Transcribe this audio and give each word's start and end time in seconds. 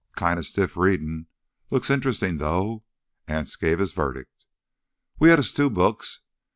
"Kinda 0.17 0.41
stiff 0.41 0.75
readin'... 0.75 1.27
looks 1.69 1.91
interestin' 1.91 2.39
though." 2.39 2.83
Anse 3.27 3.55
gave 3.55 3.77
his 3.77 3.93
verdict. 3.93 4.45
"We 5.19 5.29
had 5.29 5.37
us 5.37 5.53
two 5.53 5.69
books. 5.69 6.21